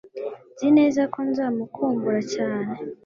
Nzi 0.53 0.67
neza 0.77 1.01
ko 1.13 1.19
nzamukumbura 1.29 2.21
cyane 2.33 2.73